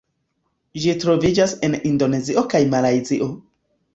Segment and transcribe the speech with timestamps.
[0.85, 3.31] Ĝi troviĝas en Indonezio kaj Malajzio.